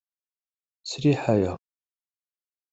Sriḥ 0.91 1.21
aya. 1.33 1.53